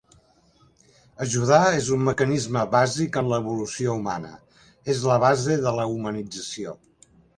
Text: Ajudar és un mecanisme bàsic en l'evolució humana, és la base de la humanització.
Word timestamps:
Ajudar 1.25 1.59
és 1.81 1.89
un 1.97 2.07
mecanisme 2.07 2.63
bàsic 2.71 3.19
en 3.21 3.29
l'evolució 3.33 3.95
humana, 3.99 4.33
és 4.95 5.05
la 5.11 5.19
base 5.25 5.59
de 5.67 5.75
la 5.81 5.87
humanització. 5.93 6.75